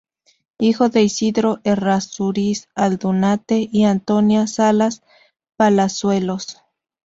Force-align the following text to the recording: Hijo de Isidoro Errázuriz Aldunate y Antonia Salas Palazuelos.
Hijo 0.57 0.89
de 0.89 1.03
Isidoro 1.03 1.59
Errázuriz 1.63 2.69
Aldunate 2.73 3.69
y 3.71 3.83
Antonia 3.85 4.47
Salas 4.47 5.03
Palazuelos. 5.57 6.57